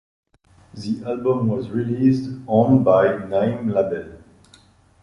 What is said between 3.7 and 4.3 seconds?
label.